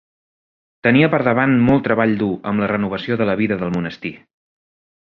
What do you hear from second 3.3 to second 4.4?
la vida del monestir.